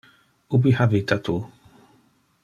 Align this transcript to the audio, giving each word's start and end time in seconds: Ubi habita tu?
Ubi 0.55 0.71
habita 0.77 1.17
tu? 1.27 1.35